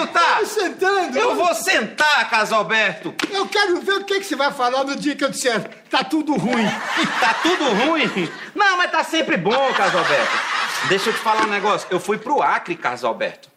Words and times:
Alberto 0.00 0.12
tá? 0.12 0.34
Vai 0.34 0.44
sentando. 0.46 1.18
Eu 1.18 1.34
vou 1.34 1.54
sentar, 1.54 2.28
Casalberto. 2.30 3.14
Eu 3.30 3.46
quero 3.46 3.80
ver 3.80 3.92
o 3.94 4.04
que, 4.04 4.18
que 4.20 4.24
você 4.26 4.36
vai 4.36 4.52
falar 4.52 4.84
no 4.84 4.96
dia 4.96 5.14
que 5.14 5.24
eu 5.24 5.30
disser 5.30 5.62
tá 5.90 6.02
tudo 6.04 6.34
ruim. 6.34 6.64
Tá 7.20 7.34
tudo 7.42 7.64
ruim? 7.64 8.30
Não, 8.54 8.76
mas 8.76 8.90
tá 8.90 9.02
sempre 9.04 9.36
bom, 9.36 9.72
Casalberto. 9.74 10.32
Deixa 10.88 11.10
eu 11.10 11.14
te 11.14 11.18
falar 11.20 11.44
um 11.44 11.48
negócio. 11.50 11.86
Eu 11.90 11.98
fui 12.00 12.18
pro 12.18 12.42
Acre, 12.42 12.74
Casalberto. 12.76 13.48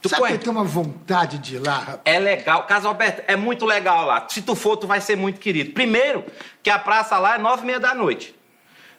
Tu 0.00 0.08
Sabe 0.08 0.20
que 0.20 0.22
eu 0.22 0.26
conhece? 0.28 0.38
tenho 0.44 0.56
uma 0.56 0.64
vontade 0.64 1.38
de 1.38 1.56
ir 1.56 1.58
lá, 1.58 1.78
rapaz? 1.78 2.00
É 2.04 2.18
legal. 2.18 2.64
Casalberto, 2.64 3.22
é 3.26 3.36
muito 3.36 3.64
legal 3.64 4.04
lá. 4.06 4.26
Se 4.28 4.42
tu 4.42 4.54
for, 4.54 4.76
tu 4.76 4.86
vai 4.86 5.00
ser 5.00 5.16
muito 5.16 5.40
querido. 5.40 5.72
Primeiro, 5.72 6.24
que 6.62 6.68
a 6.70 6.78
praça 6.78 7.18
lá 7.18 7.36
é 7.36 7.38
nove 7.38 7.62
e 7.62 7.66
meia 7.66 7.80
da 7.80 7.94
noite. 7.94 8.34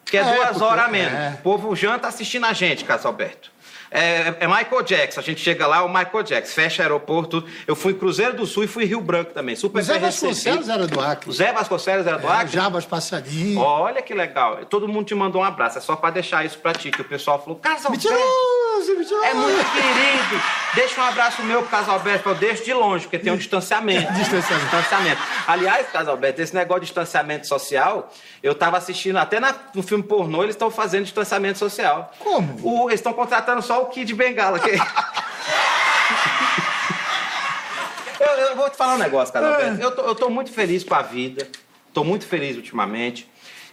Que 0.04 0.18
é, 0.18 0.22
É, 0.22 0.24
duas 0.36 0.48
porque- 0.50 0.64
horas 0.64 0.86
a 0.86 0.88
menos. 0.88 1.14
é. 1.14 1.30
O 1.40 1.44
povo 1.44 1.76
janta 1.76 2.08
assistindo 2.08 2.46
a 2.46 2.54
gente, 2.54 2.84
Casalberto. 2.86 3.52
É, 3.96 4.36
é 4.42 4.48
Michael 4.48 4.82
Jackson. 4.84 5.20
A 5.22 5.24
gente 5.24 5.40
chega 5.40 5.66
lá, 5.66 5.84
o 5.84 5.88
Michael 5.88 6.24
Jackson. 6.24 6.54
Fecha 6.54 6.84
aeroporto. 6.84 7.44
Eu 7.66 7.76
fui 7.76 7.94
em 7.94 7.96
Cruzeiro 7.96 8.36
do 8.36 8.46
Sul 8.46 8.66
e 8.66 8.68
fui 8.68 8.84
em 8.84 8.88
Rio 8.88 9.00
Branco 9.02 9.32
também. 9.34 9.56
Super 9.56 9.80
O 9.80 9.84
Zé 9.84 9.98
Vasconcelos 10.00 10.68
era 10.70 10.86
do 10.86 11.00
Acre. 11.00 11.30
O 11.30 11.34
Zé 11.34 11.54
Vasconcelos 11.54 12.06
era 12.06 12.18
do 12.18 12.28
É, 12.28 12.32
Acre? 12.32 12.54
Jabas 12.54 12.86
Passarinho. 12.86 13.60
Olha 13.60 14.02
que 14.02 14.14
legal. 14.14 14.58
Todo 14.66 14.88
mundo 14.88 15.06
te 15.06 15.16
mandou 15.16 15.42
um 15.42 15.46
abraço. 15.46 15.78
É 15.78 15.82
só 15.82 15.96
pra 15.96 16.10
deixar 16.10 16.46
isso 16.46 16.58
pra 16.58 16.74
ti, 16.74 16.92
que 16.92 17.02
o 17.02 17.06
pessoal 17.06 17.40
falou, 17.40 17.56
Casalberto. 17.58 17.92
Mentiroso, 17.92 18.20
mentiroso. 18.20 18.65
É 19.24 19.34
muito 19.34 19.72
querido. 19.72 20.44
Deixa 20.76 21.00
um 21.02 21.04
abraço 21.06 21.42
meu 21.44 21.62
pro 21.62 21.70
Casalberto, 21.72 22.30
eu 22.30 22.36
deixo 22.36 22.64
de 22.66 22.74
longe, 22.74 23.06
porque 23.06 23.18
tem 23.20 23.32
um 23.32 23.38
distanciamento. 23.38 24.12
Distanciamento. 24.14 24.66
distanciamento. 24.66 25.22
Aliás, 25.48 25.88
Casalberto, 25.90 26.42
esse 26.42 26.54
negócio 26.54 26.82
de 26.82 26.88
distanciamento 26.88 27.48
social, 27.48 28.12
eu 28.44 28.54
tava 28.54 28.78
assistindo, 28.78 29.18
até 29.18 29.40
na- 29.40 29.56
no 29.74 29.82
filme 29.82 30.04
pornô, 30.04 30.44
eles 30.44 30.56
estão 30.56 30.70
fazendo 30.70 31.04
distanciamento 31.06 31.58
social. 31.58 32.12
Como? 32.20 32.60
O- 32.62 32.90
eles 32.90 33.00
estão 33.00 33.14
contratando 33.14 33.62
só 33.62 33.82
o 33.84 33.86
Kid 33.88 34.14
Bengala. 34.14 34.60
Que... 34.60 34.72
eu, 38.20 38.28
eu 38.50 38.56
vou 38.56 38.70
te 38.70 38.78
falar 38.78 38.96
um 38.96 39.00
negócio, 39.00 39.34
Casalberto. 39.34 39.82
Eu 39.82 39.92
tô, 39.92 40.02
eu 40.04 40.16
tô 40.16 40.30
muito 40.30 40.52
feliz 40.52 40.84
com 40.84 40.96
a 40.96 41.02
vida. 41.02 41.48
Tô 41.94 42.04
muito 42.04 42.26
feliz 42.28 42.56
ultimamente. 42.58 43.30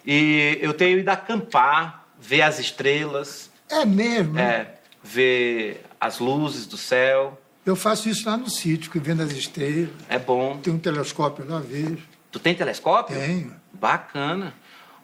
E 0.06 0.58
eu 0.60 0.72
tenho 0.74 0.98
ido 0.98 1.08
acampar, 1.10 2.04
ver 2.18 2.42
as 2.42 2.58
estrelas. 2.58 3.50
É 3.70 3.84
mesmo. 3.84 4.38
É, 4.38 4.66
ver 5.02 5.84
as 6.00 6.18
luzes 6.18 6.66
do 6.66 6.76
céu. 6.76 7.38
Eu 7.64 7.76
faço 7.76 8.08
isso 8.08 8.28
lá 8.28 8.36
no 8.36 8.48
sítio, 8.48 8.90
que 8.90 8.98
vendo 8.98 9.22
as 9.22 9.32
estrelas. 9.32 9.90
É 10.08 10.18
bom. 10.18 10.58
Tem 10.58 10.72
um 10.72 10.78
telescópio 10.78 11.44
lá, 11.48 11.60
vejo. 11.60 11.98
Tu 12.30 12.38
tem 12.38 12.54
telescópio? 12.54 13.16
Tenho. 13.16 13.54
Bacana. 13.72 14.54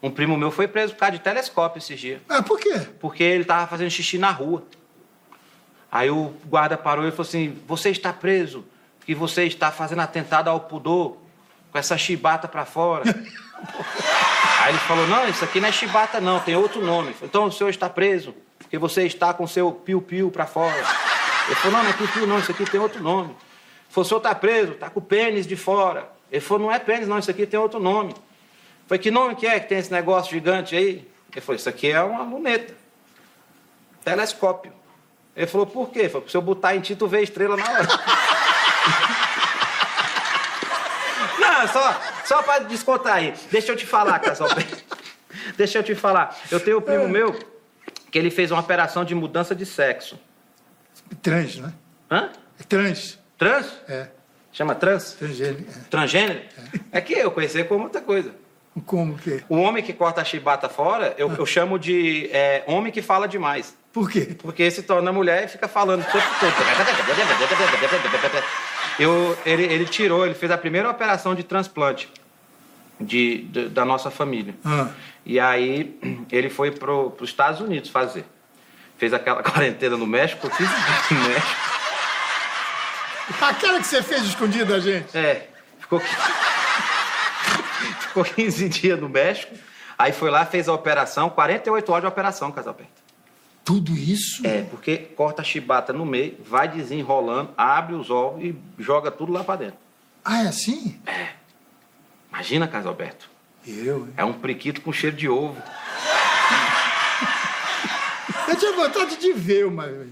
Um 0.03 0.11
primo 0.11 0.37
meu 0.37 0.51
foi 0.51 0.69
preso 0.69 0.93
por 0.93 1.01
causa 1.01 1.13
de 1.13 1.19
telescópio 1.21 1.79
esses 1.79 1.99
dias. 1.99 2.21
Ah, 2.29 2.43
por 2.43 2.59
quê? 2.59 2.81
Porque 3.01 3.23
ele 3.23 3.45
tava 3.45 3.67
fazendo 3.67 3.91
xixi 3.91 4.19
na 4.19 4.31
rua. 4.31 4.65
Aí 5.91 6.11
o 6.11 6.33
guarda 6.47 6.77
parou 6.77 7.07
e 7.07 7.11
falou 7.11 7.27
assim: 7.27 7.57
Você 7.67 7.91
está 7.91 8.13
preso, 8.13 8.65
que 9.05 9.15
você 9.15 9.45
está 9.45 9.73
fazendo 9.73 10.01
atentado 10.01 10.49
ao 10.49 10.61
pudor 10.61 11.17
com 11.73 11.79
essa 11.79 11.99
chibata 11.99 12.47
pra 12.47 12.65
fora. 12.65 13.05
Aí 14.69 14.74
ele 14.74 14.78
falou: 14.80 15.06
Não, 15.06 15.27
isso 15.27 15.42
aqui 15.42 15.62
não 15.62 15.69
é 15.70 15.72
chibata, 15.72 16.20
não, 16.20 16.41
tem 16.41 16.55
outro 16.55 16.84
nome. 16.84 17.16
Então 17.22 17.47
o 17.47 17.52
senhor 17.52 17.70
está 17.70 17.88
preso, 17.88 18.34
porque 18.58 18.77
você 18.77 19.05
está 19.05 19.33
com 19.33 19.47
seu 19.47 19.72
piu-piu 19.72 20.30
pra 20.30 20.44
fora. 20.44 20.77
Ele 21.47 21.55
falou: 21.55 21.78
Não, 21.78 21.84
não 21.84 21.91
é 21.91 21.92
piu-piu, 21.94 22.27
não, 22.27 22.38
isso 22.38 22.50
aqui 22.50 22.66
tem 22.70 22.78
outro 22.78 23.02
nome. 23.02 23.30
Ele 23.30 23.36
falou: 23.89 24.05
O 24.05 24.08
senhor 24.08 24.19
está 24.19 24.34
preso, 24.34 24.72
está 24.72 24.91
com 24.91 25.00
o 25.00 25.02
pênis 25.02 25.46
de 25.46 25.56
fora. 25.56 26.06
Ele 26.30 26.42
falou: 26.42 26.64
Não 26.64 26.70
é 26.70 26.78
pênis, 26.78 27.08
não, 27.08 27.19
isso 27.19 27.30
aqui 27.30 27.46
tem 27.46 27.58
outro 27.58 27.80
nome. 27.80 28.14
Foi 28.86 28.98
que 28.98 29.11
nome 29.11 29.36
que 29.36 29.46
é 29.46 29.58
que 29.58 29.70
tem 29.70 29.78
esse 29.78 29.91
negócio 29.91 30.30
gigante 30.30 30.77
aí? 30.77 31.06
Ele 31.33 31.41
falou, 31.41 31.56
isso 31.56 31.69
aqui 31.69 31.91
é 31.91 32.02
uma 32.02 32.22
luneta. 32.22 32.74
Telescópio. 34.05 34.72
Ele 35.34 35.46
falou, 35.46 35.66
por 35.66 35.89
quê? 35.89 36.00
Ele 36.00 36.08
falou, 36.11 36.28
se 36.28 36.36
eu 36.36 36.42
botar 36.42 36.77
em 36.77 36.80
ti, 36.80 36.94
tu 36.94 37.06
vê 37.06 37.22
estrela 37.22 37.56
na 37.56 37.70
hora. 37.70 37.89
Não, 41.59 41.69
só, 41.69 42.01
só 42.25 42.42
pra 42.42 42.61
descontar 42.61 43.14
aí. 43.17 43.34
Deixa 43.51 43.73
eu 43.73 43.77
te 43.77 43.84
falar, 43.87 44.19
Casalberto. 44.20 44.77
Deixa 45.56 45.79
eu 45.79 45.83
te 45.83 45.95
falar. 45.95 46.36
Eu 46.51 46.61
tenho 46.61 46.79
um 46.79 46.80
primo 46.80 47.08
meu 47.08 47.39
que 48.11 48.19
ele 48.19 48.30
fez 48.30 48.51
uma 48.51 48.61
operação 48.61 49.05
de 49.05 49.14
mudança 49.14 49.55
de 49.55 49.67
sexo. 49.67 50.19
Trans, 51.23 51.57
né? 51.57 51.73
Hã? 52.11 52.30
É 52.61 52.63
trans. 52.63 53.19
Trans? 53.36 53.67
É, 53.89 54.08
Chama 54.52 54.74
trans? 54.74 55.13
transgênico. 55.13 55.73
Transgênero? 55.91 56.41
É 56.91 57.01
que 57.01 57.13
eu 57.14 57.30
conheci 57.30 57.63
como 57.64 57.85
outra 57.85 58.01
coisa. 58.01 58.35
É. 58.78 58.83
Como 58.86 59.18
que? 59.18 59.42
O 59.48 59.56
homem 59.56 59.83
que 59.83 59.92
corta 59.92 60.20
a 60.20 60.24
chibata 60.24 60.68
fora, 60.68 61.14
eu, 61.18 61.33
eu 61.33 61.46
chamo 61.46 61.78
de 61.78 62.28
é, 62.33 62.62
homem 62.66 62.92
que 62.92 63.02
fala 63.02 63.27
demais. 63.28 63.77
Por 63.92 64.11
quê? 64.11 64.36
Porque 64.40 64.70
se 64.70 64.83
torna 64.83 65.11
mulher 65.12 65.44
e 65.44 65.48
fica 65.48 65.66
falando. 65.66 66.05
Eu, 68.98 69.36
ele, 69.46 69.62
ele 69.64 69.84
tirou, 69.86 70.24
ele 70.24 70.34
fez 70.34 70.50
a 70.52 70.58
primeira 70.58 70.90
operação 70.90 71.34
de 71.34 71.42
transplante 71.42 72.08
de, 73.00 73.42
de- 73.44 73.68
da 73.68 73.84
nossa 73.84 74.11
família. 74.11 74.55
Ah. 74.64 74.89
E 75.24 75.39
aí 75.39 75.98
ele 76.30 76.50
foi 76.50 76.70
para 76.70 76.92
os 76.92 77.14
Estados 77.22 77.60
Unidos 77.60 77.90
fazer. 77.90 78.24
Fez 78.96 79.12
aquela 79.14 79.42
quarentena 79.45 79.96
no 79.96 80.06
México, 80.06 80.48
15 80.50 80.58
dias 80.58 81.10
no 81.10 81.28
México. 81.28 81.56
Aquela 83.40 83.78
que 83.78 83.86
você 83.86 84.02
fez 84.02 84.22
escondida 84.24 84.64
da 84.64 84.80
gente. 84.80 85.16
É, 85.16 85.48
ficou, 85.78 86.00
ficou 88.18 88.24
15 88.34 88.68
dias 88.68 89.01
no 89.01 89.08
México. 89.08 89.55
Aí 89.98 90.12
foi 90.12 90.30
lá, 90.30 90.45
fez 90.46 90.68
a 90.68 90.73
operação, 90.73 91.29
48 91.30 91.90
horas 91.90 92.02
de 92.02 92.08
operação, 92.08 92.52
Casalberto. 92.52 92.92
Tudo 93.64 93.92
isso? 93.92 94.46
É, 94.46 94.62
porque 94.62 94.96
corta 94.96 95.42
a 95.42 95.45
chibata 95.45 95.92
no 95.92 96.06
meio, 96.06 96.39
vai 96.45 96.68
desenrolando, 96.68 97.51
abre 97.57 97.95
os 97.95 98.08
ovos 98.11 98.42
e 98.42 98.57
joga 98.78 99.11
tudo 99.11 99.33
lá 99.33 99.45
pra 99.45 99.57
dentro. 99.57 99.78
Ah, 100.24 100.45
é 100.45 100.48
assim? 100.48 101.01
Imagina, 102.30 102.68
Casalberto. 102.68 103.28
Eu, 103.67 104.07
hein? 104.07 104.14
É 104.17 104.24
um 104.24 104.33
priquito 104.33 104.80
com 104.80 104.92
cheiro 104.92 105.17
de 105.17 105.28
ovo. 105.28 105.61
Eu 108.46 108.57
tinha 108.57 108.73
vontade 108.73 109.17
de 109.17 109.33
ver 109.34 109.67
uma 109.67 109.86
vez. 109.86 110.08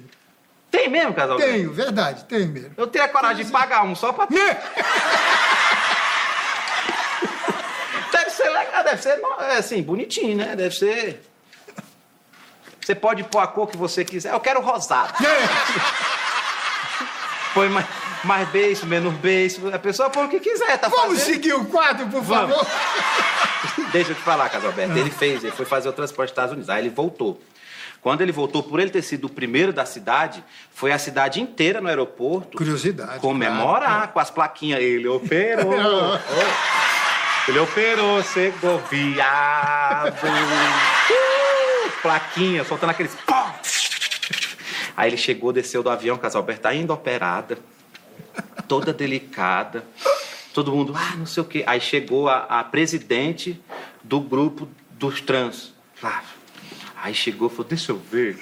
Tem 0.71 0.91
mesmo, 0.91 1.15
Casalberto? 1.15 1.53
Tenho, 1.53 1.73
verdade, 1.73 2.25
tenho 2.25 2.49
mesmo. 2.49 2.73
Eu 2.77 2.87
teria 2.87 3.09
coragem 3.09 3.47
de 3.47 3.51
pagar 3.51 3.85
um 3.85 3.95
só 3.95 4.13
pra. 4.13 4.27
Deve 8.13 8.31
ser 8.31 8.51
legal, 8.51 8.76
deve 8.87 9.03
ser 9.03 9.21
é, 9.41 9.59
assim, 9.59 9.83
bonitinho, 9.83 10.37
né? 10.37 10.57
Deve 10.57 10.75
ser. 10.75 11.23
Você 12.81 12.95
pode 12.95 13.25
pôr 13.25 13.41
a 13.41 13.47
cor 13.47 13.67
que 13.69 13.77
você 13.77 14.05
quiser. 14.05 14.33
Eu 14.33 14.41
quero 14.41 14.61
rosado. 14.61 15.13
Põe 17.53 17.69
mais, 17.69 17.87
mais 18.23 18.49
beijo, 18.51 18.87
menos 18.87 19.15
beijo. 19.15 19.75
A 19.75 19.79
pessoa 19.79 20.11
põe 20.11 20.27
o 20.27 20.29
que 20.29 20.39
quiser, 20.41 20.77
tá 20.79 20.89
Vamos 20.89 21.19
fazendo. 21.21 21.35
seguir 21.35 21.55
o 21.55 21.65
quadro, 21.65 22.07
por 22.09 22.21
Vamos. 22.23 22.55
favor? 22.55 22.71
Deixa 23.93 24.11
eu 24.11 24.15
te 24.15 24.21
falar, 24.21 24.51
Casalberto. 24.51 24.97
Ele 24.97 25.11
fez, 25.11 25.43
ele 25.43 25.53
foi 25.57 25.65
fazer 25.65 25.89
o 25.89 25.93
transporte 25.93 26.29
dos 26.29 26.33
Estados 26.33 26.53
Unidos. 26.53 26.69
Aí 26.69 26.83
ele 26.83 26.91
voltou. 26.91 27.41
Quando 28.03 28.21
ele 28.21 28.31
voltou, 28.31 28.63
por 28.63 28.79
ele 28.79 28.91
ter 28.91 29.03
sido 29.03 29.25
o 29.25 29.31
primeiro 29.31 29.73
da 29.73 29.87
cidade, 29.87 30.45
foi 30.73 30.93
a 30.93 30.99
cidade 30.99 31.41
inteira 31.41 31.81
no 31.81 31.89
aeroporto 31.89 32.57
Curiosidade. 32.59 33.21
comemorar 33.21 34.13
com 34.13 34.21
as 34.21 34.31
plaquinhas. 34.31 34.81
Ele 34.81 35.09
operou. 35.09 35.73
ele 35.75 35.83
operou, 37.55 38.23
chegou 38.25 38.79
viado. 38.91 40.17
Uh, 40.25 41.91
plaquinha, 42.03 42.65
soltando 42.65 42.91
aqueles. 42.91 43.15
pó. 43.27 43.55
Aí 44.97 45.11
ele 45.11 45.17
chegou, 45.17 45.53
desceu 45.53 45.83
do 45.83 45.91
avião, 45.91 46.19
Casalberto, 46.19 46.67
ainda 46.67 46.93
operada, 46.93 47.59
toda 48.67 48.93
delicada. 48.93 49.85
Todo 50.53 50.73
mundo, 50.73 50.95
ah, 50.97 51.15
não 51.17 51.27
sei 51.27 51.43
o 51.43 51.47
quê. 51.47 51.63
Aí 51.67 51.81
chegou 51.81 52.29
a, 52.29 52.39
a 52.45 52.65
presidente 52.65 53.61
do 54.03 54.21
grupo 54.21 54.69
dos 54.91 55.21
trans. 55.21 55.73
Lá. 56.03 56.25
Aí 56.97 57.15
chegou 57.15 57.49
e 57.49 57.51
falou, 57.51 57.67
deixa 57.69 57.93
eu 57.93 57.99
ver. 57.99 58.39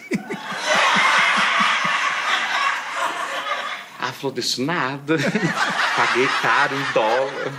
Ela 4.00 4.12
falou, 4.12 4.32
disso 4.32 4.62
nada. 4.62 5.16
Paguei 5.97 6.28
caro 6.41 6.74
em 6.74 6.92
dólar. 6.92 7.53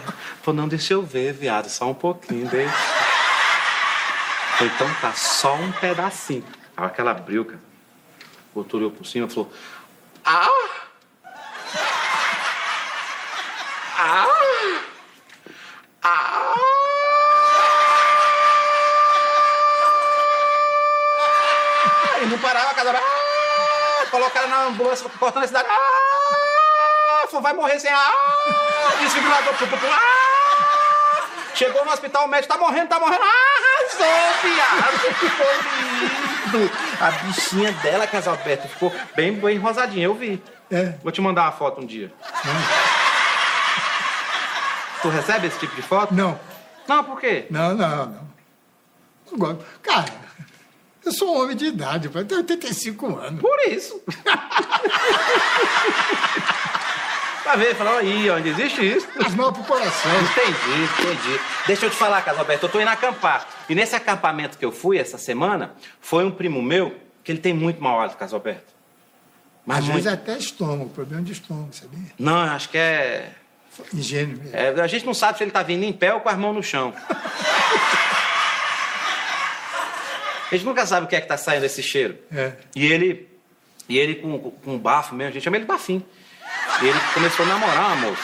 Falou, 0.46 0.62
não, 0.62 0.68
deixa 0.68 0.94
eu 0.94 1.02
ver, 1.02 1.34
viado, 1.34 1.68
só 1.70 1.90
um 1.90 1.94
pouquinho, 1.96 2.48
deixa. 2.48 2.72
Então 4.62 4.88
tá, 5.02 5.12
só 5.14 5.56
um 5.56 5.72
pedacinho. 5.72 6.46
Aí 6.78 6.86
aquela 6.86 7.10
abriu, 7.10 7.44
cara. 7.46 7.60
Outro 8.54 8.78
olhou 8.78 8.92
por 8.92 9.08
cima 9.08 9.26
e 9.26 9.30
falou, 9.32 9.52
ah! 10.24 10.48
Ah! 13.98 14.28
Ah! 16.04 16.56
E 22.22 22.26
não 22.28 22.38
parava, 22.38 22.76
cada 22.76 22.90
hora. 22.92 23.02
Ah! 23.02 24.06
Colocaram 24.12 24.48
na 24.48 24.66
ambulância, 24.66 25.10
cortando 25.10 25.44
a 25.44 25.48
cidade. 25.48 25.68
Ah! 25.72 26.65
Vai 27.42 27.54
morrer 27.54 27.80
sem. 27.80 27.92
Ah! 27.92 28.92
Desfibrilador. 29.02 29.54
Ah! 29.92 31.28
Chegou 31.54 31.86
no 31.86 31.92
hospital, 31.92 32.26
o 32.26 32.28
médico 32.28 32.54
tá 32.54 32.60
morrendo, 32.60 32.88
tá 32.90 33.00
morrendo. 33.00 33.24
Ah! 33.24 33.90
sou, 33.90 34.06
viado. 34.50 35.00
Ficou 35.20 35.48
lindo. 36.60 36.72
A 37.00 37.12
bichinha 37.12 37.72
dela, 37.74 38.08
Casalberto, 38.08 38.68
ficou 38.68 38.94
bem, 39.16 39.34
bem 39.34 39.58
rosadinha, 39.58 40.06
eu 40.06 40.14
vi. 40.16 40.42
É. 40.72 40.94
Vou 41.04 41.12
te 41.12 41.22
mandar 41.22 41.44
uma 41.44 41.52
foto 41.52 41.82
um 41.82 41.86
dia. 41.86 42.12
Tu 45.02 45.10
recebe 45.10 45.48
esse 45.48 45.60
tipo 45.60 45.76
de 45.76 45.82
foto? 45.82 46.14
Não, 46.14 46.40
Não, 46.88 47.04
por 47.04 47.20
quê? 47.20 47.46
não, 47.50 47.74
não, 47.76 48.06
não. 48.08 48.30
Não 49.32 49.38
gosto. 49.38 49.66
Cara, 49.82 50.06
eu 51.06 51.12
sou 51.12 51.36
um 51.36 51.42
homem 51.44 51.56
de 51.56 51.66
idade. 51.68 52.10
Eu 52.14 52.26
tenho 52.26 52.42
85 52.42 53.18
anos. 53.18 53.42
Por 53.42 53.60
isso. 53.68 54.02
Tá 57.46 57.56
vendo? 57.56 57.76
Falou 57.76 57.98
aí, 58.00 58.28
onde 58.32 58.50
existe 58.50 58.82
isso. 58.84 59.08
Faz 59.10 59.36
mal 59.36 59.54
pro 59.54 59.64
coração. 59.64 60.12
Entendi, 60.20 60.84
entendi. 60.84 61.40
Deixa 61.68 61.86
eu 61.86 61.90
te 61.92 61.96
falar, 61.96 62.24
Casalberto, 62.24 62.66
eu 62.66 62.70
tô 62.70 62.82
indo 62.82 62.90
acampar. 62.90 63.48
E 63.70 63.76
nesse 63.76 63.96
acampamento 63.96 64.58
que 64.58 64.66
eu 64.66 64.72
fui 64.72 64.98
essa 64.98 65.20
semana, 65.20 65.74
foi 66.02 66.26
um 66.26 66.32
primo 66.32 66.60
meu 66.62 66.96
que 67.24 67.32
ele 67.32 67.40
tem 67.40 67.54
muito 67.54 67.82
mau 67.82 68.02
hálito, 68.02 68.18
Casalberto. 68.18 68.74
Mas 69.64 69.78
Às 69.80 69.84
muito. 69.86 69.96
vezes 69.96 70.10
é 70.12 70.14
até 70.14 70.38
estômago, 70.38 70.90
problema 70.90 71.22
de 71.24 71.34
estômago, 71.34 71.70
sabia? 71.72 72.00
Não, 72.18 72.46
eu 72.46 72.52
acho 72.52 72.68
que 72.70 72.78
é... 72.80 73.32
Higiene 73.94 74.36
mesmo. 74.36 74.50
é. 74.56 74.70
A 74.82 74.88
gente 74.88 75.06
não 75.06 75.14
sabe 75.14 75.38
se 75.38 75.44
ele 75.44 75.52
tá 75.52 75.62
vindo 75.62 75.84
em 75.84 75.94
pé 75.94 76.14
ou 76.14 76.22
com 76.22 76.30
as 76.30 76.38
mãos 76.38 76.54
no 76.54 76.64
chão. 76.64 76.94
A 80.52 80.56
gente 80.56 80.66
nunca 80.66 80.86
sabe 80.86 81.06
o 81.06 81.10
que 81.10 81.16
é 81.16 81.22
que 81.22 81.28
tá 81.28 81.38
saindo 81.38 81.66
esse 81.66 81.82
cheiro. 81.84 82.18
É. 82.32 82.54
E 82.76 82.86
ele, 82.86 83.28
e 83.90 83.98
ele 83.98 84.16
com, 84.16 84.40
com 84.40 84.76
um 84.76 84.78
bafo 84.78 85.14
mesmo, 85.16 85.30
a 85.32 85.34
gente 85.34 85.44
chama 85.44 85.58
ele 85.58 85.66
de 85.66 85.68
bafinho. 85.68 86.06
E 86.82 86.88
ele 86.88 87.00
começou 87.14 87.46
a 87.46 87.50
namorar 87.50 87.86
uma 87.88 87.96
moça. 88.10 88.24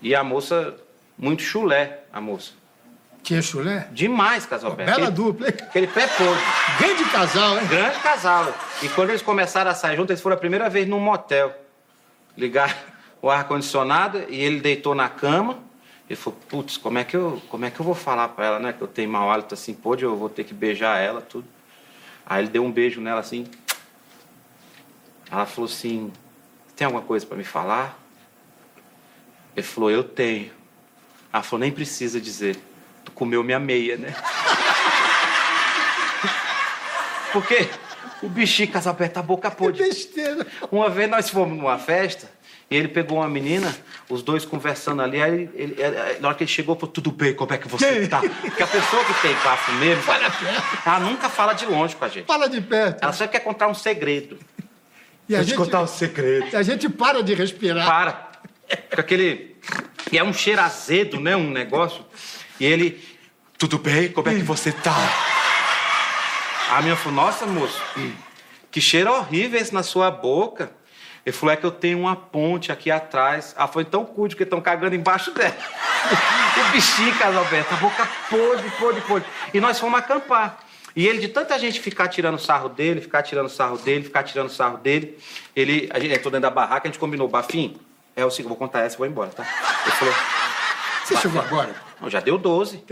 E 0.00 0.14
a 0.14 0.22
moça, 0.22 0.76
muito 1.16 1.42
chulé, 1.42 2.00
a 2.12 2.20
moça. 2.20 2.52
Tinha 3.22 3.42
chulé? 3.42 3.88
Demais, 3.92 4.46
Casalberto. 4.46 4.92
Bela 4.92 5.08
Aquele- 5.08 5.26
dupla, 5.26 5.48
hein? 5.48 5.54
Aquele 5.60 5.86
pé 5.88 6.06
podre. 6.06 6.40
Grande 6.78 7.04
casal, 7.10 7.58
hein? 7.58 7.66
Grande 7.66 7.98
casal. 7.98 8.54
E 8.82 8.88
quando 8.90 9.10
eles 9.10 9.22
começaram 9.22 9.70
a 9.70 9.74
sair 9.74 9.96
juntos, 9.96 10.10
eles 10.10 10.22
foram 10.22 10.36
a 10.36 10.38
primeira 10.38 10.70
vez 10.70 10.86
num 10.88 11.00
motel. 11.00 11.52
Ligaram 12.36 12.72
o 13.20 13.28
ar-condicionado 13.28 14.24
e 14.28 14.40
ele 14.40 14.60
deitou 14.60 14.94
na 14.94 15.08
cama. 15.08 15.58
Ele 16.08 16.16
falou, 16.16 16.38
putz, 16.48 16.76
como 16.78 16.96
é 16.98 17.04
que 17.04 17.16
eu, 17.16 17.42
como 17.50 17.66
é 17.66 17.70
que 17.70 17.78
eu 17.80 17.84
vou 17.84 17.94
falar 17.94 18.28
pra 18.28 18.46
ela, 18.46 18.58
né? 18.58 18.72
Que 18.72 18.80
eu 18.80 18.88
tenho 18.88 19.10
mau 19.10 19.30
hálito 19.30 19.52
assim, 19.52 19.74
pode, 19.74 20.04
eu 20.04 20.16
vou 20.16 20.28
ter 20.30 20.44
que 20.44 20.54
beijar 20.54 20.98
ela, 20.98 21.20
tudo. 21.20 21.46
Aí 22.24 22.42
ele 22.44 22.48
deu 22.48 22.64
um 22.64 22.70
beijo 22.72 23.00
nela 23.00 23.20
assim. 23.20 23.46
Ela 25.30 25.44
falou 25.44 25.68
assim, 25.68 26.10
tem 26.78 26.84
alguma 26.86 27.02
coisa 27.02 27.26
pra 27.26 27.36
me 27.36 27.42
falar? 27.44 27.98
Ele 29.56 29.66
falou, 29.66 29.90
eu 29.90 30.04
tenho. 30.04 30.50
Ela 31.32 31.42
falou, 31.42 31.60
nem 31.60 31.72
precisa 31.72 32.20
dizer. 32.20 32.56
Tu 33.04 33.10
comeu 33.10 33.42
minha 33.42 33.58
meia, 33.58 33.96
né? 33.96 34.14
Porque 37.32 37.68
o 38.22 38.28
bichinho 38.28 38.70
casal 38.70 38.92
aperta 38.92 39.20
a 39.20 39.22
boca 39.22 39.50
Que 39.50 39.56
podre. 39.56 39.82
besteira. 39.82 40.46
Uma 40.70 40.88
vez 40.88 41.10
nós 41.10 41.28
fomos 41.28 41.58
numa 41.58 41.78
festa 41.78 42.30
e 42.70 42.76
ele 42.76 42.88
pegou 42.88 43.18
uma 43.18 43.28
menina, 43.28 43.74
os 44.08 44.22
dois 44.22 44.44
conversando 44.44 45.02
ali, 45.02 45.20
aí 45.22 45.50
ele, 45.54 45.74
ele- 45.78 46.18
na 46.20 46.28
hora 46.28 46.36
que 46.36 46.44
ele 46.44 46.50
chegou, 46.50 46.74
falou, 46.76 46.92
tudo 46.92 47.10
bem, 47.10 47.34
como 47.34 47.52
é 47.52 47.58
que 47.58 47.66
você 47.68 48.06
tá? 48.08 48.20
Porque 48.20 48.62
a 48.62 48.66
pessoa 48.66 49.04
que 49.04 49.14
tem 49.22 49.34
bafo 49.42 49.72
mesmo, 49.72 50.02
Fala 50.02 50.30
perto. 50.30 50.78
ela 50.86 51.00
nunca 51.00 51.28
fala 51.28 51.52
de 51.54 51.66
longe 51.66 51.96
com 51.96 52.04
a 52.04 52.08
gente. 52.08 52.26
Fala 52.26 52.48
de 52.48 52.60
perto. 52.60 53.02
Ela 53.02 53.12
sempre 53.12 53.32
quer 53.38 53.44
contar 53.44 53.68
um 53.68 53.74
segredo. 53.74 54.38
E 55.28 55.34
a 55.34 55.38
Vou 55.38 55.44
te 55.44 55.50
gente, 55.50 55.58
contar 55.58 55.82
um 55.82 55.86
segredo. 55.86 56.56
a 56.56 56.62
gente 56.62 56.88
para 56.88 57.22
de 57.22 57.34
respirar. 57.34 57.86
Para. 57.86 58.12
Com 58.94 59.00
aquele... 59.00 59.56
E 60.10 60.16
é 60.16 60.24
um 60.24 60.32
cheiro 60.32 60.60
azedo, 60.62 61.20
né? 61.20 61.36
Um 61.36 61.50
negócio. 61.50 62.04
E 62.58 62.64
ele... 62.64 63.04
Tudo 63.58 63.78
bem? 63.78 64.08
Como 64.08 64.28
é 64.28 64.34
que 64.34 64.42
você 64.42 64.72
tá? 64.72 64.96
A 66.70 66.80
minha 66.82 66.96
falou, 66.96 67.24
nossa, 67.24 67.46
moço, 67.46 67.82
que 68.70 68.80
cheiro 68.80 69.10
horrível 69.12 69.60
esse 69.60 69.74
na 69.74 69.82
sua 69.82 70.10
boca. 70.10 70.70
Ele 71.26 71.36
falou, 71.36 71.52
é 71.52 71.56
que 71.56 71.66
eu 71.66 71.70
tenho 71.70 71.98
uma 71.98 72.14
ponte 72.14 72.70
aqui 72.70 72.90
atrás. 72.90 73.54
Ela 73.56 73.68
foi 73.68 73.84
tão 73.84 74.04
cuide 74.04 74.36
que 74.36 74.44
estão 74.44 74.60
cagando 74.60 74.94
embaixo 74.94 75.30
dela. 75.32 75.56
o 76.68 76.72
bichinho, 76.72 77.14
Casalberto, 77.18 77.74
a 77.74 77.76
boca 77.78 78.08
podre, 78.30 78.70
podre, 78.78 79.00
podre. 79.02 79.28
E 79.52 79.60
nós 79.60 79.78
fomos 79.78 79.98
acampar. 79.98 80.58
E 80.96 81.06
ele, 81.06 81.18
de 81.18 81.28
tanta 81.28 81.58
gente 81.58 81.80
ficar 81.80 82.08
tirando 82.08 82.38
sarro 82.38 82.68
dele, 82.68 83.00
ficar 83.00 83.22
tirando 83.22 83.48
sarro 83.48 83.78
dele, 83.78 84.04
ficar 84.04 84.22
tirando 84.22 84.48
sarro 84.50 84.78
dele, 84.78 85.18
ele, 85.54 85.88
a 85.92 85.98
gente 85.98 86.12
entrou 86.14 86.30
dentro 86.30 86.42
da 86.48 86.50
barraca, 86.50 86.88
a 86.88 86.90
gente 86.90 86.98
combinou, 86.98 87.28
Bafinho, 87.28 87.78
é 88.16 88.24
o 88.24 88.30
seguinte, 88.30 88.48
vou 88.48 88.56
contar 88.56 88.80
essa 88.80 88.96
e 88.96 88.98
vou 88.98 89.06
embora, 89.06 89.30
tá? 89.30 89.46
Ele 89.86 89.92
falou, 89.96 90.14
Você 91.04 91.16
chegou 91.16 91.40
agora? 91.40 91.74
não, 92.00 92.10
já 92.10 92.20
deu 92.20 92.36
12. 92.38 92.82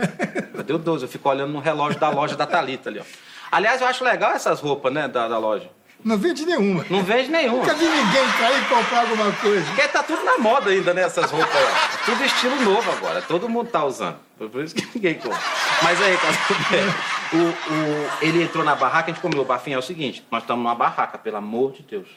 Já 0.55 0.63
deu 0.63 0.79
12. 0.79 1.05
Eu 1.05 1.09
fico 1.09 1.29
olhando 1.29 1.53
no 1.53 1.59
relógio 1.61 1.99
da 1.99 2.09
loja 2.09 2.37
da 2.37 2.47
Thalita 2.47 2.89
ali, 2.91 3.01
ó. 3.01 3.05
Aliás, 3.51 3.81
eu 3.81 3.87
acho 3.87 4.03
legal 4.05 4.33
essas 4.33 4.61
roupas, 4.61 4.93
né, 4.93 5.07
da, 5.09 5.29
da 5.29 5.39
loja. 5.39 5.69
Não 6.05 6.17
vende 6.19 6.45
nenhuma. 6.45 6.85
Não 6.91 7.03
vejo 7.03 7.31
nenhuma. 7.31 7.59
Nunca 7.59 7.75
vi 7.75 7.85
ninguém 7.85 8.29
cair 8.39 8.63
e 8.63 8.65
comprar 8.67 9.01
alguma 9.01 9.33
coisa. 9.33 9.65
Porque 9.67 9.89
tá 9.89 10.03
tudo 10.03 10.23
na 10.25 10.39
moda 10.39 10.71
ainda, 10.71 10.93
né, 10.95 11.03
essas 11.03 11.31
roupas. 11.31 11.49
ó. 11.55 12.05
Tudo 12.05 12.25
estilo 12.25 12.57
novo 12.63 12.91
agora. 12.93 13.23
Todo 13.23 13.49
mundo 13.49 13.69
tá 13.71 13.85
usando. 13.85 14.17
Por 14.39 14.63
isso 14.63 14.75
que 14.75 14.87
ninguém 14.95 15.15
compra. 15.15 15.39
Mas 15.83 16.01
aí, 16.01 16.17
Casalberto, 16.17 16.99
o, 17.37 17.39
o, 17.39 18.25
ele 18.25 18.43
entrou 18.43 18.65
na 18.65 18.75
barraca, 18.75 19.11
a 19.11 19.15
gente 19.15 19.23
comeu. 19.23 19.45
Bafinho, 19.45 19.77
é 19.77 19.79
o 19.79 19.83
seguinte, 19.83 20.25
nós 20.31 20.43
estamos 20.43 20.63
numa 20.63 20.75
barraca, 20.75 21.19
pelo 21.19 21.37
amor 21.37 21.73
de 21.73 21.83
Deus. 21.83 22.09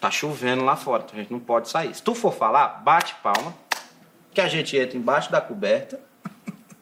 Tá 0.00 0.10
chovendo 0.10 0.64
lá 0.64 0.74
fora, 0.74 1.04
então 1.04 1.18
a 1.18 1.22
gente 1.22 1.30
não 1.30 1.38
pode 1.38 1.68
sair. 1.68 1.94
Se 1.94 2.02
tu 2.02 2.14
for 2.14 2.34
falar, 2.34 2.82
bate 2.82 3.14
palma, 3.22 3.54
que 4.34 4.40
a 4.40 4.48
gente 4.48 4.76
entra 4.76 4.96
embaixo 4.96 5.30
da 5.30 5.40
coberta 5.40 6.00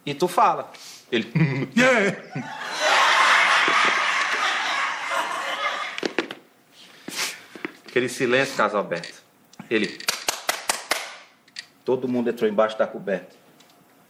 e 0.06 0.14
tu 0.14 0.26
fala. 0.26 0.70
Ele... 1.11 1.31
É. 1.76 2.61
Aquele 7.87 8.08
silêncio, 8.08 8.56
Casalberto. 8.56 9.20
Ele. 9.69 9.99
Todo 11.85 12.06
mundo 12.06 12.31
entrou 12.31 12.49
embaixo 12.49 12.79
da 12.79 12.87
coberta. 12.87 13.40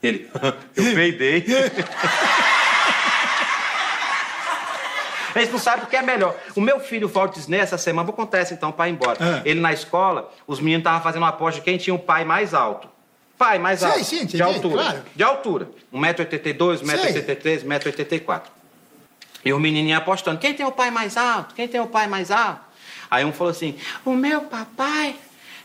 Ele. 0.03 0.31
Eu 0.77 0.85
peidei. 0.95 1.45
Eles 5.35 5.51
não 5.53 5.59
sabem 5.61 5.85
o 5.85 5.87
que 5.87 5.95
é 5.97 6.03
melhor. 6.03 6.37
O 6.57 6.61
meu 6.61 6.81
filho, 6.81 7.07
o 7.07 7.11
Walt 7.11 7.35
Disney, 7.35 7.59
essa 7.59 7.79
semana, 7.79 8.05
vou 8.05 8.13
contar 8.15 8.39
essa 8.39 8.53
então 8.53 8.73
para 8.73 8.89
ir 8.89 8.93
embora. 8.93 9.17
Ah. 9.21 9.43
Ele 9.45 9.61
na 9.61 9.73
escola, 9.73 10.33
os 10.47 10.59
meninos 10.59 10.81
estavam 10.81 11.01
fazendo 11.03 11.23
uma 11.23 11.29
aposta 11.29 11.61
de 11.61 11.65
quem 11.65 11.79
tinha 11.79 11.95
o 11.95 11.99
pai 11.99 12.25
mais 12.25 12.53
alto. 12.53 12.89
Pai 13.39 13.59
mais 13.59 13.81
Sim, 13.81 13.87
alto. 13.87 14.05
sim, 14.05 14.17
entendi, 14.17 14.37
de 14.37 14.43
altura. 14.43 14.83
claro. 14.83 15.03
De 15.15 15.23
altura. 15.23 15.71
1,82m, 15.95 16.83
1,83m, 16.83 17.65
1,84m. 17.65 18.43
E 19.45 19.53
o 19.53 19.59
menininho 19.61 19.97
apostando. 19.97 20.39
Quem 20.39 20.53
tem 20.53 20.67
o 20.67 20.73
pai 20.73 20.91
mais 20.91 21.17
alto? 21.17 21.55
Quem 21.55 21.67
tem 21.69 21.81
o 21.81 21.87
pai 21.87 22.07
mais 22.07 22.31
alto? 22.31 22.61
Aí 23.11 23.25
um 23.25 23.33
falou 23.33 23.51
assim: 23.53 23.79
O 24.05 24.15
meu 24.15 24.43
papai, 24.43 25.15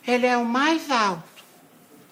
ele 0.07 0.25
é 0.27 0.37
o 0.37 0.45
mais 0.45 0.89
alto. 0.89 1.23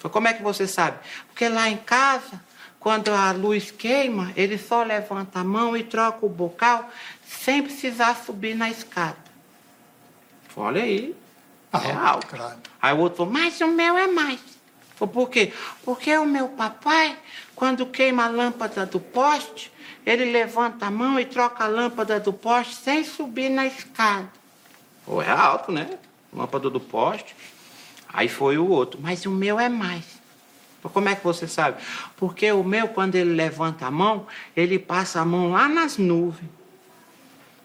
Falei, 0.04 0.12
como 0.12 0.28
é 0.28 0.34
que 0.34 0.44
você 0.44 0.68
sabe? 0.68 1.00
Porque 1.28 1.48
lá 1.48 1.70
em 1.70 1.78
casa, 1.78 2.42
quando 2.78 3.10
a 3.10 3.32
luz 3.32 3.72
queima, 3.72 4.34
ele 4.36 4.58
só 4.58 4.84
levanta 4.84 5.40
a 5.40 5.44
mão 5.46 5.78
e 5.78 5.84
troca 5.84 6.26
o 6.26 6.30
bocal 6.30 6.90
sem 7.26 7.64
precisar 7.64 8.18
subir 8.18 8.54
na 8.54 8.70
escada. 8.70 9.16
Falei, 10.50 10.68
Olha 10.68 10.84
aí. 10.84 11.16
É 11.88 11.92
Alto, 11.94 12.28
claro. 12.28 12.58
Aí 12.82 12.94
o 12.94 13.00
outro 13.00 13.20
falou, 13.20 13.32
mas 13.32 13.60
o 13.62 13.68
meu 13.68 13.98
é 13.98 14.08
mais. 14.08 14.42
Falei, 14.96 15.14
por 15.14 15.30
quê? 15.30 15.54
Porque 15.86 16.16
o 16.18 16.26
meu 16.26 16.50
papai, 16.50 17.18
quando 17.56 17.86
queima 17.86 18.26
a 18.26 18.28
lâmpada 18.28 18.86
do 18.86 19.00
poste, 19.00 19.72
ele 20.06 20.26
levanta 20.26 20.88
a 20.88 20.92
mão 20.92 21.18
e 21.18 21.26
troca 21.26 21.64
a 21.64 21.68
lâmpada 21.68 22.20
do 22.20 22.34
poste 22.34 22.76
sem 22.76 23.06
subir 23.06 23.50
na 23.50 23.66
escada. 23.66 24.30
Pô, 25.06 25.22
é 25.22 25.32
alto, 25.32 25.72
né? 25.72 25.98
Lâmpada 26.34 26.70
do 26.70 26.80
poste. 26.80 27.34
Aí 28.14 28.30
foi 28.30 28.60
o 28.60 28.68
outro, 28.68 29.00
mas 29.02 29.26
o 29.26 29.32
meu 29.32 29.60
é 29.60 29.68
mais. 29.68 30.22
Como 30.82 31.10
é 31.10 31.16
que 31.16 31.24
você 31.24 31.48
sabe? 31.48 31.82
Porque 32.16 32.52
o 32.52 32.64
meu, 32.64 32.90
quando 32.90 33.16
ele 33.16 33.34
levanta 33.34 33.88
a 33.88 33.92
mão, 33.92 34.28
ele 34.56 34.78
passa 34.78 35.20
a 35.22 35.26
mão 35.26 35.52
lá 35.52 35.68
nas 35.68 35.98
nuvens. 35.98 36.50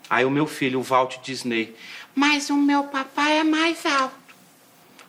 Aí 0.09 0.25
o 0.25 0.31
meu 0.31 0.47
filho, 0.47 0.81
o 0.81 0.83
Walt 0.83 1.19
Disney, 1.21 1.76
mas 2.14 2.49
o 2.49 2.57
meu 2.57 2.85
papai 2.85 3.38
é 3.38 3.45
mais 3.45 3.85
alto. 3.85 4.14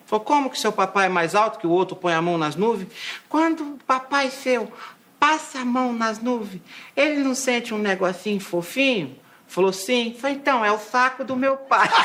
Falei, 0.06 0.26
como 0.26 0.50
que 0.50 0.60
seu 0.60 0.72
papai 0.72 1.06
é 1.06 1.10
mais 1.10 1.36
alto 1.36 1.60
que 1.60 1.68
o 1.68 1.70
outro 1.70 1.96
põe 1.96 2.14
a 2.14 2.22
mão 2.22 2.38
nas 2.38 2.56
nuvens? 2.56 2.90
Quando 3.30 3.62
o 3.62 3.80
papai 3.86 4.30
seu 4.32 4.72
passa 5.20 5.60
a 5.60 5.66
mão 5.66 5.94
nas 5.94 6.20
nuvens, 6.20 6.62
ele 6.96 7.24
não 7.24 7.36
sente 7.36 7.74
um 7.74 7.78
negocinho 7.78 8.40
fofinho? 8.40 9.16
Falou, 9.48 9.74
sim. 9.74 10.16
Falei, 10.20 10.36
então, 10.36 10.64
é 10.64 10.72
o 10.72 10.78
saco 10.78 11.24
do 11.24 11.36
meu 11.36 11.58
pai. 11.58 11.90